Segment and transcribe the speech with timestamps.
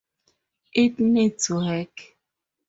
[0.73, 2.15] It needs work.